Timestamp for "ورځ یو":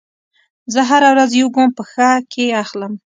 1.13-1.47